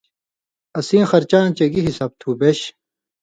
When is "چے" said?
1.57-1.65